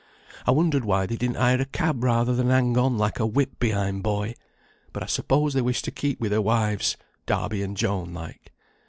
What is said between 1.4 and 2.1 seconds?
a cab